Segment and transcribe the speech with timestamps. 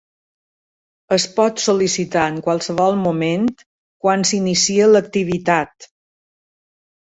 [1.17, 3.45] Es pot sol·licitar en qualsevol moment,
[4.07, 5.89] quan s'inicia l'activitat.